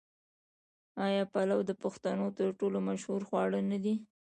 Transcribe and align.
آیا 1.05 1.23
پلو 1.33 1.59
د 1.69 1.71
پښتنو 1.83 2.25
تر 2.37 2.49
ټولو 2.59 2.77
مشهور 2.89 3.21
خواړه 3.29 3.59
نه 3.71 3.77
دي؟ 3.83 3.95